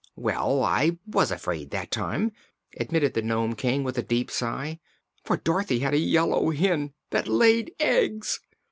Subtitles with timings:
[0.15, 2.31] "Well, I was afraid, that time,"
[2.75, 4.79] admitted the Nome King, with a deep sigh,
[5.23, 8.39] "for Dorothy had a Yellow Hen that laid eggs!"